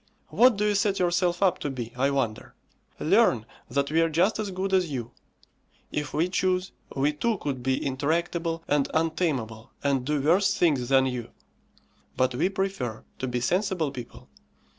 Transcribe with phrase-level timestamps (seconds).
[0.29, 2.55] What do you set yourself up to be, I wonder?
[2.99, 5.11] Learn that we are just as good as you.
[5.91, 11.05] If we chose we too could be intractable and untameable and do worse things than
[11.05, 11.29] you;
[12.17, 14.27] but we prefer to be sensible people.